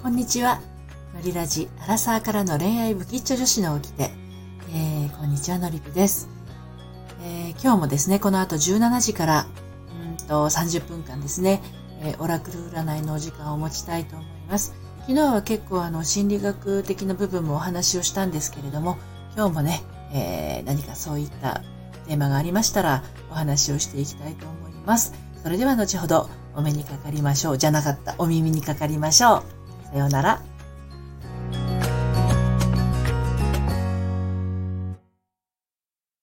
[0.00, 0.60] こんにちは。
[1.12, 4.12] のりラジ、アラサーからの恋愛不吉祥女子の起きて。
[4.72, 6.28] えー、こんにちは、のりぴです。
[7.24, 9.46] えー、今日もですね、この後17時から、
[10.08, 11.60] うんと30分間ですね、
[12.00, 14.72] えー、オラクル占いのお時間を持ちたいと思います。
[15.00, 18.98] 昨日は結構あの心理学的な部分もお話をしたんですけれども、
[19.34, 21.62] 今日もね、えー、何かそういった
[22.06, 23.02] テーマがありましたら
[23.32, 25.12] お話をしていきたいと思います。
[25.42, 27.58] それでは後ほどお目にかかりましょう。
[27.58, 28.14] じゃなかった。
[28.18, 29.57] お耳にかかりましょう。
[29.92, 30.57] さようなら。